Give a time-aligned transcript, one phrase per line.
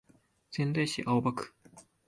[0.49, 1.53] 仙台市青葉区